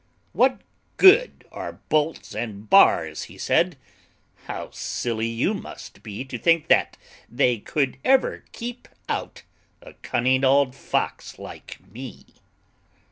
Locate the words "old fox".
10.43-11.37